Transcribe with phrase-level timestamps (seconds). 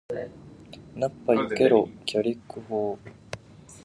[0.95, 1.91] ナッパ避けろー！
[2.05, 3.11] ギャリック砲ー！